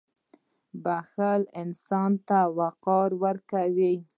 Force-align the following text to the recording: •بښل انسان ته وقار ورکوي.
•بښل 0.83 1.41
انسان 1.61 2.11
ته 2.27 2.39
وقار 2.59 3.09
ورکوي. 3.23 3.95